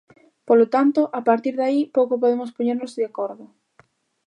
[0.47, 3.45] Polo tanto, a partir de aí pouco podemos poñernos de acordo.